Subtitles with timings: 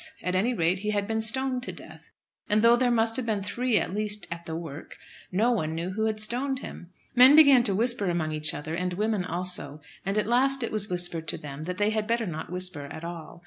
[0.23, 2.09] At any rate he had been stoned to death,
[2.49, 4.97] and though there must have been three at least at the work,
[5.31, 6.89] no one knew who had stoned him.
[7.15, 10.89] Men began to whisper among each other, and women also, and at last it was
[10.89, 13.39] whispered to them that they had better not whisper at all.